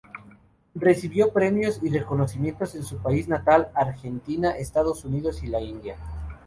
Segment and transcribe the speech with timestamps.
[0.73, 5.95] Recibió premios y reconocimientos en su país natal, Argentina, Estados Unidos y la India.